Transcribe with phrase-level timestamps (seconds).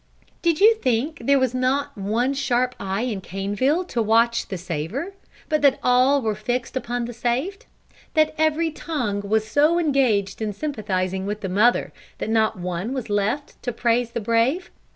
[0.41, 5.13] Did you think there was not one sharp eye in Caneville to watch the saver,
[5.47, 7.67] but that all were fixed upon the saved?
[8.15, 13.11] That every tongue was so engaged in sympathizing with the mother, that not one was
[13.11, 14.71] left to praise the brave?